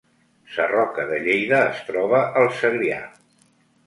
[0.53, 2.99] Sarroca de Lleida es troba al Segrià